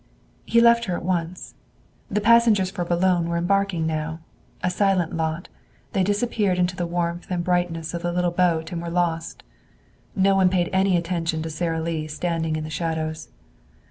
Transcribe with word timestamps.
He 0.47 0.61
left 0.61 0.85
her 0.85 0.95
at 0.97 1.05
once. 1.05 1.53
The 2.09 2.21
passengers 2.21 2.71
for 2.71 2.83
Boulogne 2.83 3.29
were 3.29 3.37
embarking 3.37 3.85
now. 3.85 4.21
A 4.63 4.71
silent 4.71 5.15
lot, 5.15 5.47
they 5.93 6.01
disappeared 6.01 6.57
into 6.57 6.75
the 6.75 6.87
warmth 6.87 7.27
and 7.29 7.43
brightness 7.43 7.93
of 7.93 8.01
the 8.01 8.11
little 8.11 8.31
boat 8.31 8.71
and 8.71 8.81
were 8.81 8.89
lost. 8.89 9.43
No 10.15 10.35
one 10.35 10.49
paid 10.49 10.71
any 10.73 10.97
attention 10.97 11.43
to 11.43 11.51
Sara 11.51 11.79
Lee 11.79 12.07
standing 12.07 12.55
in 12.55 12.63
the 12.63 12.71
shadows. 12.71 13.29